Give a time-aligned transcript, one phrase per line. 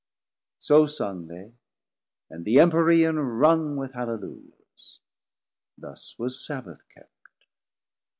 [0.57, 1.53] So sung they,
[2.27, 4.97] and the Empyrean rung, With Halleluiahs:
[5.77, 7.45] Thus was Sabbath kept.